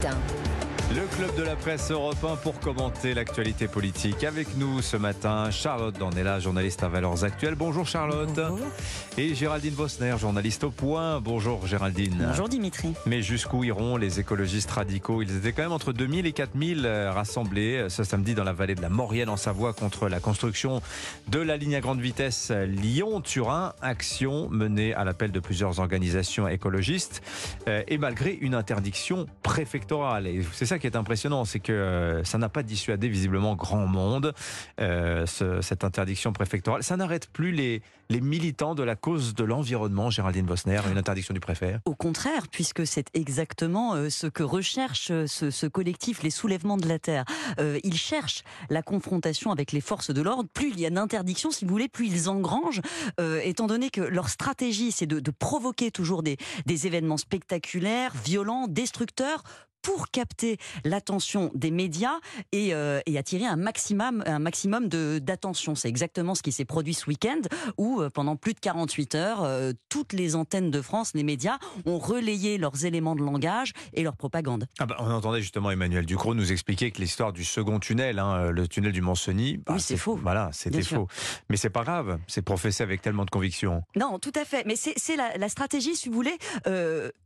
[0.00, 0.49] Down.
[0.92, 4.24] Le club de la presse européen pour commenter l'actualité politique.
[4.24, 7.54] Avec nous ce matin, Charlotte Dornella, journaliste à Valeurs Actuelles.
[7.54, 8.34] Bonjour Charlotte.
[8.34, 8.66] Bonjour.
[9.16, 11.20] Et Géraldine Bosner, journaliste au point.
[11.20, 12.26] Bonjour Géraldine.
[12.26, 12.92] Bonjour Dimitri.
[13.06, 15.22] Mais jusqu'où iront les écologistes radicaux?
[15.22, 18.52] Ils étaient quand même entre 2000 et 4000 euh, rassemblés euh, ce samedi dans la
[18.52, 20.82] vallée de la Maurienne en Savoie contre la construction
[21.28, 23.74] de la ligne à grande vitesse Lyon-Turin.
[23.80, 27.22] Action menée à l'appel de plusieurs organisations écologistes
[27.68, 30.26] euh, et malgré une interdiction préfectorale.
[30.26, 33.86] Et c'est ça qui est impressionnant, c'est que euh, ça n'a pas dissuadé visiblement grand
[33.86, 34.34] monde,
[34.80, 36.82] euh, ce- cette interdiction préfectorale.
[36.82, 41.38] Ça n'arrête plus les, militants de la cause de l'environnement, Géraldine Bosner, une interdiction du
[41.38, 41.76] préfet.
[41.84, 46.98] Au contraire, puisque c'est exactement euh, ce que recherche ce, collectif, les soulèvements de la
[46.98, 47.24] Terre.
[47.84, 50.48] Ils cherchent la confrontation avec les forces de l'ordre.
[50.52, 52.80] Plus il y a d'interdictions, si vous voulez, plus ils engrangent,
[53.44, 56.36] étant donné que leur stratégie, c'est de, provoquer toujours des
[56.86, 59.44] événements spectaculaires, violents, destructeurs
[59.82, 62.18] pour capter l'attention des médias
[62.52, 65.74] et, euh, et attirer un maximum, un maximum d'attention.
[65.74, 67.40] C'est exactement ce qui s'est produit ce week-end
[67.78, 71.58] où, euh, pendant plus de 48 heures, euh, toutes les antennes de France, les médias,
[71.86, 74.66] ont relayé leurs éléments de langage et leur propagande.
[74.78, 78.50] Ah bah, on entendait justement Emmanuel Ducrot nous expliquer que l'histoire du second tunnel, hein,
[78.50, 80.18] le tunnel du Mont-Cenis, bah, Oui, c'est faux.
[80.22, 81.08] Voilà, c'était faux.
[81.48, 83.82] Mais c'est pas grave, c'est professé avec tellement de conviction.
[83.96, 84.64] Non, tout à fait.
[84.66, 86.36] Mais c'est la, la stratégie, si vous voulez.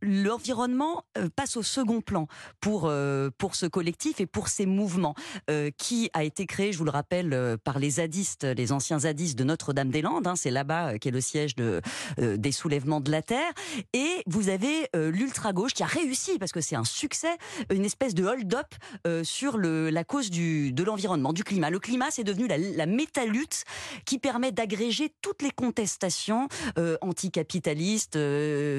[0.01, 1.03] L'environnement
[1.35, 2.27] passe au second plan
[2.61, 5.15] pour, euh, pour ce collectif et pour ces mouvements
[5.49, 8.99] euh, qui a été créé, je vous le rappelle, euh, par les zadistes, les anciens
[8.99, 10.27] zadistes de Notre-Dame-des-Landes.
[10.27, 10.35] hein.
[10.35, 11.81] c'est là-bas qu'est le siège de,
[12.17, 13.51] des soulèvements de la Terre.
[13.93, 17.37] Et vous avez l'ultra-gauche qui a réussi, parce que c'est un succès,
[17.73, 18.67] une espèce de hold-up
[19.23, 21.69] sur la cause de l'environnement, du climat.
[21.69, 23.63] Le climat, c'est devenu la, la métalutte
[24.05, 28.17] qui permet d'agréger toutes les contestations euh, anticapitalistes,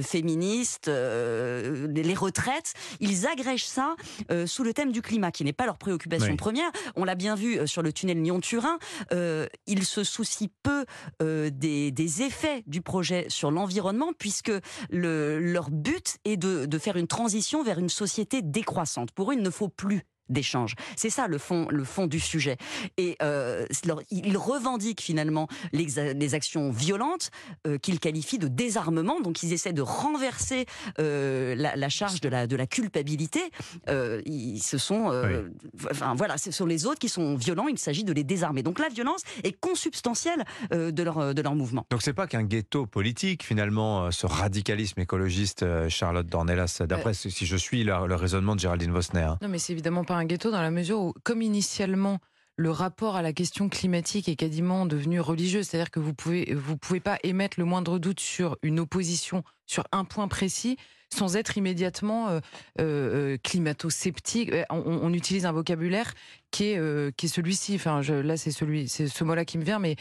[0.03, 2.75] féministes, les retraites.
[3.01, 3.97] Ils agrègent ça
[4.31, 6.37] euh, sous le thème du climat, qui n'est pas leur préoccupation Oui.
[6.37, 6.71] première.
[6.97, 8.79] On l'a bien vu euh, sur le tunnel Lyon-Turin.
[9.13, 10.85] Euh, ils se soucient peu
[11.23, 14.53] euh, des, des effets du projet sur l'environnement, puisque
[14.91, 19.11] le, leur but est de, de faire une transition vers une société décroissante.
[19.13, 20.75] Pour eux, il ne faut plus d'échange.
[20.97, 22.57] C'est ça le fond, le fond du sujet.
[22.97, 23.67] Et euh,
[24.11, 27.31] ils revendiquent finalement les, les actions violentes
[27.67, 29.21] euh, qu'ils qualifient de désarmement.
[29.21, 30.67] Donc ils essaient de renverser
[30.99, 33.41] euh, la, la charge de la, de la culpabilité.
[33.89, 35.49] Euh, ils, ce sont, euh,
[35.91, 37.69] enfin voilà, ce sont les autres qui sont violents.
[37.69, 38.63] Il s'agit de les désarmer.
[38.63, 41.87] Donc la violence est consubstantielle euh, de leur de leur mouvement.
[41.91, 47.47] Donc c'est pas qu'un ghetto politique finalement, ce radicalisme écologiste, Charlotte Dornelas, d'après si si
[47.47, 49.33] je suis le, le raisonnement de Géraldine Vosner.
[49.43, 52.19] Non, mais c'est évidemment pas un ghetto dans la mesure où, comme initialement,
[52.57, 56.77] le rapport à la question climatique est quasiment devenu religieux, c'est-à-dire que vous pouvez vous
[56.77, 60.79] pouvez pas émettre le moindre doute sur une opposition sur un point précis
[61.15, 62.41] sans être immédiatement euh,
[62.81, 64.53] euh, euh, climato-sceptique.
[64.53, 66.15] Euh, On, utilise un vocabulaire
[66.51, 67.75] qui est qui est celui-ci.
[67.77, 69.79] Enfin, je, là, c'est celui, c'est ce mot-là qui me vient.
[69.79, 69.97] Mais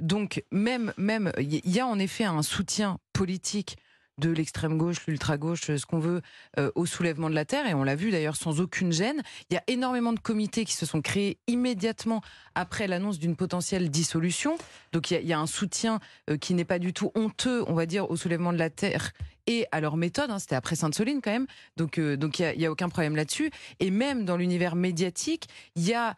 [0.00, 3.76] donc même même il y a en effet un soutien politique
[4.20, 6.20] de l'extrême gauche, l'ultra gauche, ce qu'on veut,
[6.58, 7.66] euh, au soulèvement de la terre.
[7.66, 9.22] Et on l'a vu d'ailleurs sans aucune gêne.
[9.50, 12.20] Il y a énormément de comités qui se sont créés immédiatement
[12.54, 14.56] après l'annonce d'une potentielle dissolution.
[14.92, 17.74] Donc il y a, il un soutien euh, qui n'est pas du tout honteux, on
[17.74, 19.12] va dire, au soulèvement de la terre
[19.46, 20.30] et à leur méthode.
[20.30, 20.38] hein.
[20.38, 21.46] C'était après Sainte-Soline quand même.
[21.76, 23.50] Donc euh, donc il y a, il a aucun problème là-dessus.
[23.80, 26.14] Et même dans l'univers médiatique, il y a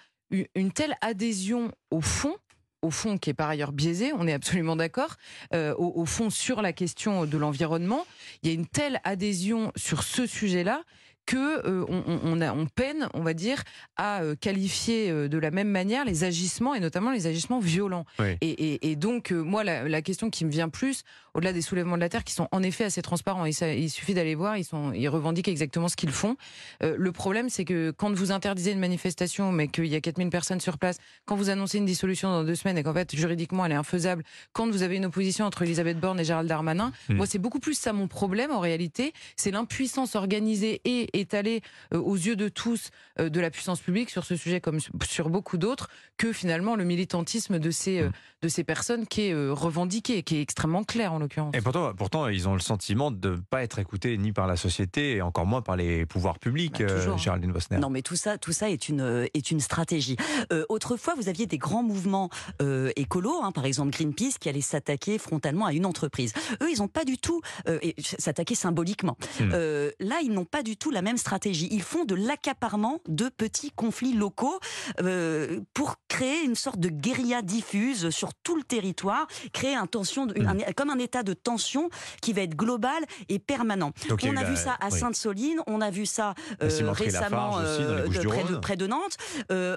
[0.54, 2.34] une telle adhésion au fond
[2.82, 5.16] au fond qui est par ailleurs biaisé, on est absolument d'accord,
[5.54, 8.06] euh, au, au fond sur la question de l'environnement,
[8.42, 10.82] il y a une telle adhésion sur ce sujet-là
[11.26, 11.84] que euh,
[12.24, 13.62] on, a, on peine, on va dire,
[13.96, 18.04] à euh, qualifier euh, de la même manière les agissements et notamment les agissements violents.
[18.18, 18.36] Oui.
[18.40, 21.02] Et, et- et donc moi la, la question qui me vient plus,
[21.34, 23.88] au-delà des soulèvements de la terre qui sont en effet assez transparents, et ça, il
[23.90, 26.36] suffit d'aller voir, ils sont, ils revendiquent exactement ce qu'ils font.
[26.82, 30.60] Le problème c'est que quand vous interdisez une manifestation, mais qu'il y a 4000 personnes
[30.60, 33.72] sur place, quand vous annoncez une dissolution dans deux semaines et qu'en fait juridiquement elle
[33.72, 37.14] est infaisable, quand vous avez une opposition entre Elisabeth Borne et Gérald Darmanin, Hmm.
[37.16, 41.62] moi c'est beaucoup plus ça mon problème en réalité, c'est l'impuissance organisée et étalée
[41.94, 45.30] euh, aux yeux de tous euh, de la puissance publique sur ce sujet comme sur
[45.30, 48.12] beaucoup d'autres que finalement le militantisme de ces euh, Hmm.
[48.42, 51.54] de ces personnes qui est euh, revendiqué, qui est extrêmement clair en l'occurrence.
[51.54, 54.56] Et pourtant, pourtant, ils ont le sentiment de ne pas être écoutés ni par la
[54.56, 57.16] société et encore moins par les pouvoirs publics, Bah, euh.
[57.16, 57.78] Géraldine Vosner.
[57.78, 60.16] Non, mais tout ça, tout ça est une est une stratégie.
[60.52, 64.60] Euh, autrefois, vous aviez des grands mouvements euh, écolos, hein, par exemple Greenpeace, qui allaient
[64.60, 66.32] s'attaquer frontalement à une entreprise.
[66.62, 69.16] Eux, ils n'ont pas du tout euh, et s'attaquer symboliquement.
[69.38, 69.50] Hmm.
[69.52, 71.68] Euh, là, ils n'ont pas du tout la la même stratégie.
[71.72, 74.60] Ils font de l'accaparement de petits conflits locaux
[75.00, 80.26] euh, pour créer une sorte de guérilla diffuse sur tout le territoire, créer un tension,
[80.26, 80.72] mm.
[80.76, 81.90] comme un état de tension
[82.20, 83.92] qui va être global et permanent.
[84.22, 88.56] on a, vu ça à Sainte-Soline, on a vu ça euh, récemment euh, près, de,
[88.56, 89.16] près, de, Nantes.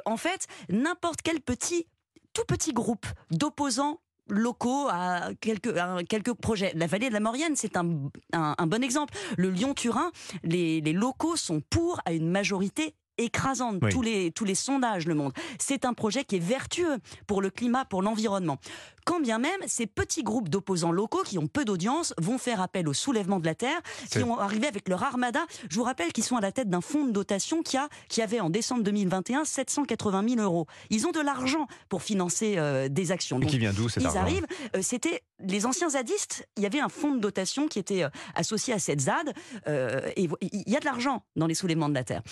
[0.06, 1.88] en fait, n'importe quel petit
[2.34, 6.72] tout petit groupe d'opposants locaux à quelques, projets.
[6.76, 9.14] La vallée de la Maurienne, c'est un, un, bon exemple.
[9.38, 10.12] Le Lyon-Turin,
[10.44, 13.82] les, les locaux sont pour à une majorité écrasante.
[13.90, 15.40] Tous, les, tous les sondages le montrent.
[15.60, 16.98] C'est un projet qui est vertueux
[17.28, 18.60] pour le climat, pour l'environnement.
[19.06, 22.88] Quand bien même ces petits groupes d'opposants locaux qui ont peu d'audience vont faire appel
[22.90, 23.80] au soulèvement de la terre,
[24.10, 25.46] qui vont arriver avec leur armada.
[25.70, 28.24] Je vous rappelle qu'ils sont à la tête d'un fonds de dotation qui, a, qui
[28.24, 30.66] avait en décembre 2021 780 000 euros.
[30.90, 33.40] Ils ont de l'argent pour financer euh, des actions.
[33.42, 34.48] Et qui vient d'où cet Ils arrivent.
[34.76, 36.48] Euh, c'était les anciens zadistes.
[36.58, 39.34] Il y avait un fonds de dotation qui était euh, associé à cette ZAD.
[39.68, 42.24] et il y a de l'argent dans les soulèvements de la terre.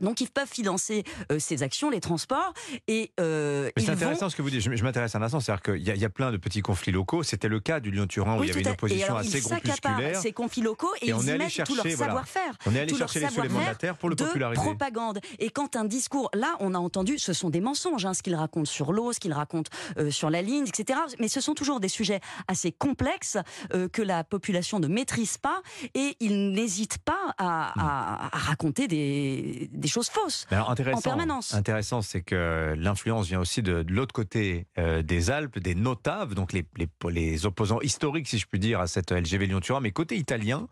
[0.00, 2.52] Donc ils peuvent financer euh, ces actions, les transports.
[2.86, 4.60] Et euh, c'est intéressant ce que vous dites.
[4.60, 7.22] Je, m'intéresse à un instant, c'est-à-dire qu'il y, a plein de petits conflits locaux.
[7.22, 10.20] C'était le cas du Lyon-Turin où il y avait une opposition assez groupusculaire.
[10.20, 12.56] Ces conflits locaux et, on ils y mettent tout leur savoir-faire.
[12.66, 14.60] On est allé chercher les soulèvements de la terre pour le populariser.
[14.60, 15.20] propagande.
[15.38, 18.34] Et quand un discours, là, on a entendu, ce sont des mensonges, hein, ce qu'ils
[18.34, 20.98] racontent sur l'eau, ce qu'ils racontent euh, sur la ligne, etc.
[21.18, 23.38] Mais ce sont toujours des sujets assez complexes
[23.74, 25.62] euh, que la population ne maîtrise pas
[25.94, 31.54] et ils n'hésitent pas à, à, à raconter des, des choses fausses alors, en permanence.
[31.54, 36.52] Intéressant, c'est que l'influence vient aussi de, l'autre côté euh, des Alpes, des notables, donc
[36.52, 40.16] les, les, les, opposants historiques, si je puis dire, à cette LGV Lyon-Turin, mais côté
[40.16, 40.68] italien,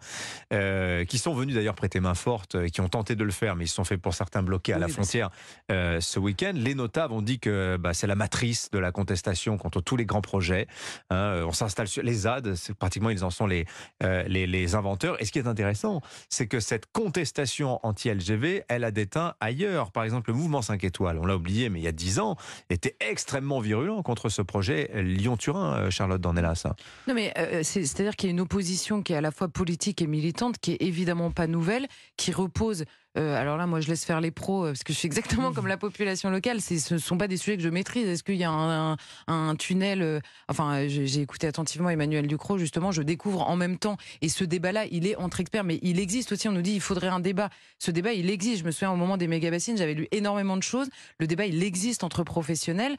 [0.53, 3.57] euh, qui sont venus d'ailleurs prêter main forte, euh, qui ont tenté de le faire,
[3.57, 5.31] mais ils se sont fait pour certains bloquer à la frontière
[5.69, 6.53] ce week-end.
[6.55, 10.07] Les notables ont dit que bah, c'est la matrice de la contestation contre tous les
[10.07, 10.67] grands projets.
[11.11, 11.43] Hein.
[11.47, 13.67] on s'installe sur les ZAD, pratiquement ils en sont les,
[14.01, 15.21] les, les inventeurs.
[15.21, 19.06] Et ce qui est intéressant, c'est que cette contestation anti-LGV, elle a des
[19.41, 19.93] ailleurs.
[19.93, 22.37] Par exemple, le mouvement 5 étoiles, on l'a oublié, mais il y a 10 ans,
[22.71, 26.67] était extrêmement virulent contre ce projet Lyon-Turin, euh, Charlotte Dornelas.
[27.09, 30.03] Non, mais euh, c'est-à-dire qu'il y a une opposition qui est à la fois politique
[30.03, 31.87] et militante, qui est évidemment pas nouvelle,
[32.17, 32.85] qui repose
[33.17, 35.53] euh, alors là, moi, je laisse faire les pros euh, parce que je suis exactement
[35.53, 36.61] comme la population locale.
[36.61, 38.07] Ce ne sont pas des sujets que je maîtrise.
[38.07, 42.59] Est-ce qu'il y a un, tunnel euh, Enfin, j'ai écouté attentivement Emmanuel Ducrot.
[42.59, 43.97] Justement, je découvre en même temps.
[44.21, 46.49] Et ce débat-là, il est entre experts, mais il existe aussi.
[46.49, 47.49] On nous dit il faudrait un débat.
[47.79, 48.61] Ce débat, il existe.
[48.61, 50.89] Je me souviens au moment des méga bassines, j'avais lu énormément de choses.
[51.19, 52.97] Le débat, il existe entre professionnels.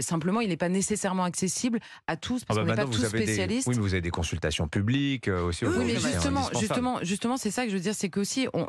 [0.00, 3.06] simplement, il n'est pas nécessairement accessible à tous parce ah bah qu'on n'est pas tous
[3.06, 3.66] spécialistes.
[3.66, 5.64] Oui, mais vous avez des consultations publiques aussi.
[5.64, 8.66] Oui, mais justement, justement, justement, c'est ça que je veux dire, c'est qu'aussi, on,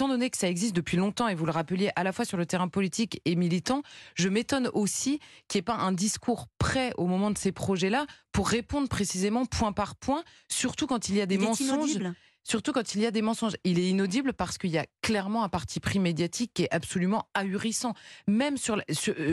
[0.00, 2.38] étant donné que ça existe depuis longtemps, et vous le rappeliez à la fois sur
[2.38, 3.82] le terrain politique et militant,
[4.14, 8.06] je m'étonne aussi qu'il n'y ait pas un discours prêt au moment de ces projets-là
[8.32, 11.98] pour répondre précisément point par point, surtout quand il y a des mensonges.
[12.42, 13.52] Surtout quand il y a des mensonges.
[13.64, 17.28] Il est inaudible parce qu'il y a clairement un parti pris médiatique qui est absolument
[17.34, 17.92] ahurissant.
[18.26, 18.80] Même sur, euh,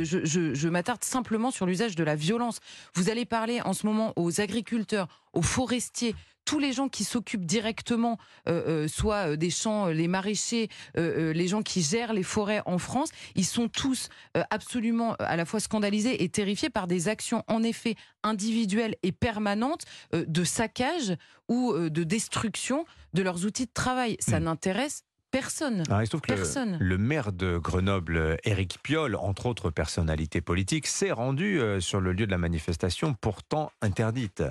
[0.03, 2.59] je, je, je m'attarde simplement sur l'usage de la violence.
[2.95, 7.45] Vous allez parler en ce moment aux agriculteurs, aux forestiers, tous les gens qui s'occupent
[7.45, 8.17] directement,
[8.47, 12.77] euh, euh, soit euh, des champs, les maraîchers, les gens qui gèrent les forêts en
[12.77, 14.09] France, ils sont tous
[14.49, 19.83] absolument à la fois scandalisés et terrifiés par des actions en effet individuelles et permanentes
[20.13, 21.15] de saccage
[21.49, 24.15] ou de destruction de leurs outils de travail.
[24.19, 24.45] Ça hmm.
[24.45, 25.03] n'intéresse
[25.37, 25.83] Personne.
[25.91, 26.77] Ah, il que Personne.
[26.79, 32.11] Le, maire de Grenoble, Éric Piolle, entre autres personnalités politiques, s'est rendu euh, sur le
[32.11, 34.41] lieu de la manifestation, pourtant interdite.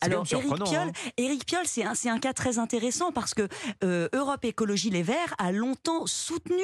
[0.00, 1.38] Alors, Éric Piolle, hein.
[1.46, 3.46] Piolle c'est un, un, cas très intéressant parce que
[3.84, 6.60] euh, Europe Écologie Les Verts a longtemps soutenu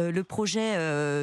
[0.00, 0.76] euh, le projet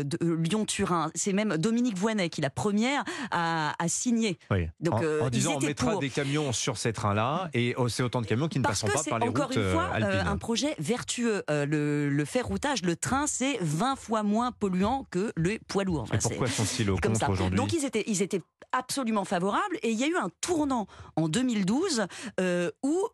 [0.05, 1.11] de Lyon-Turin.
[1.13, 4.39] C'est même Dominique Voinet qui, la première, a, a signé.
[4.79, 8.27] Donc, en, disant on mettra des camions sur ces trains-là et oh, c'est autant de
[8.27, 11.43] camions qui ne passeront pas par les encore routes une fois, un projet vertueux.
[11.49, 16.05] le le, fer routage, le train, c'est 20 fois moins polluant que le poids lourd.
[16.13, 19.97] et pourquoi sont-ils au contre aujourd'hui Donc ils étaient, ils étaient absolument favorables et il
[19.97, 22.07] y a eu un tournant en 2012
[22.39, 23.07] euh, où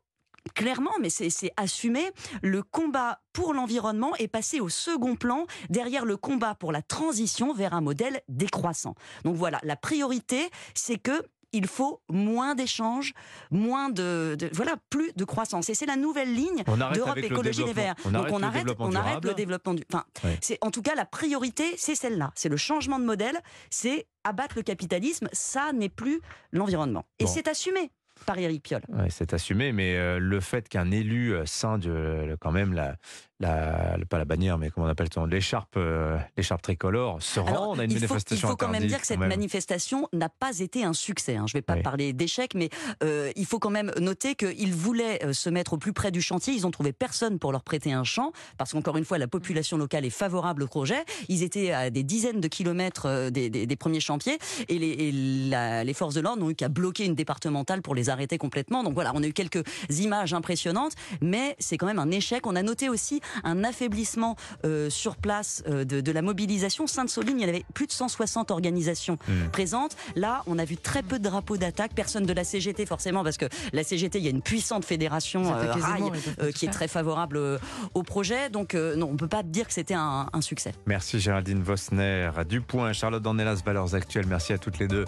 [0.55, 2.11] clairement, mais c'est assumé,
[2.41, 7.53] le combat pour l'environnement est passé au second plan derrière le combat pour la transition
[7.53, 8.95] vers un modèle décroissant.
[9.23, 11.23] Donc voilà, la priorité, c'est que
[11.53, 13.13] il faut moins d'échanges,
[13.51, 15.69] moins de, voilà, plus de croissance.
[15.69, 17.95] Et c'est la nouvelle ligne d'Europe Écologie des Verts.
[18.11, 19.83] Donc on arrête, on arrête le développement du.
[19.91, 20.03] Enfin,
[20.41, 22.31] c'est en tout cas la priorité, c'est celle-là.
[22.35, 23.37] C'est le changement de modèle,
[23.69, 25.29] c'est abattre le capitalisme.
[25.31, 27.05] Ça n'est plus l'environnement.
[27.19, 27.91] Et c'est assumé
[28.25, 28.83] par Éric Piolle.
[29.09, 32.95] c'est assumé, mais euh, le fait qu'un élu euh, sein de quand même la,
[33.43, 37.79] la, pas la bannière, mais comment on appelle ça, l'écharpe, euh, l'écharpe tricolore se rendent
[37.79, 39.29] à une il faut, manifestation Il faut quand même dire que cette même.
[39.29, 41.35] manifestation n'a pas été un succès.
[41.35, 41.45] hein.
[41.47, 41.81] Je ne vais pas Oui.
[41.83, 42.69] parler d'échec, mais
[43.03, 46.21] euh, il faut quand même noter qu'ils voulaient euh, se mettre au plus près du
[46.21, 46.53] chantier.
[46.53, 49.77] Ils ont trouvé personne pour leur prêter un champ, parce qu'encore une fois, la population
[49.77, 51.03] locale est favorable au projet.
[51.29, 54.37] Ils étaient à des dizaines de kilomètres des, des- des premiers chantiers,
[54.69, 55.11] et les, et
[55.49, 58.83] la- les forces de l'ordre n'ont eu qu'à bloquer une départementale pour les arrêter complètement.
[58.83, 62.45] Donc voilà, on a eu quelques images impressionnantes, mais c'est quand même un échec.
[62.47, 64.35] On a noté aussi un affaiblissement
[64.65, 66.87] euh, sur place euh, de, de la mobilisation.
[66.87, 69.49] Sainte-Soline, il y avait plus de 160 organisations Mm.
[69.51, 69.95] présentes.
[70.15, 73.37] Là, on a vu très peu de drapeaux d'attaque, personne de la CGT forcément, parce
[73.37, 76.03] que la CGT, il y a une puissante fédération euh, rail
[76.41, 77.57] euh, qui est très favorable euh,
[77.93, 78.49] au projet.
[78.49, 80.73] Donc euh, non, on peut pas dire que c'était un, un succès.
[80.85, 85.05] Merci Géraldine Vosner, du point, Charlotte Dornelas, Valeurs Actuelles, merci à toutes les deux.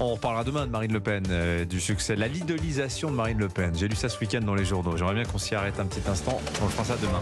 [0.00, 3.48] On reparlera demain de Marine Le Pen, euh, du succès, la lidolisation de Marine Le
[3.48, 3.72] Pen.
[3.74, 4.96] J'ai lu ça ce week-end dans les journaux.
[4.96, 6.40] J'aimerais bien qu'on s'y arrête un petit instant.
[6.62, 7.12] On fera ça demain.